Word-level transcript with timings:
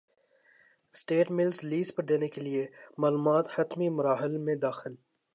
steel 0.93 1.27
mills 1.29 1.63
lease 1.63 1.93
پر 1.95 2.03
دینے 2.03 2.27
کیلئے 2.27 2.65
معاملات 2.97 3.47
حتمی 3.55 3.89
مراحل 3.89 4.37
میں 4.37 4.55
داخل 4.61 4.95